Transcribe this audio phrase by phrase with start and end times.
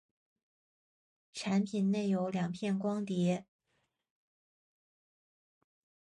[1.31, 3.45] 产品内有两片光碟。